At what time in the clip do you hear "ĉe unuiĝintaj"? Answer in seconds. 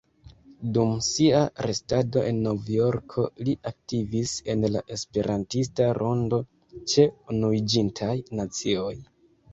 6.95-8.13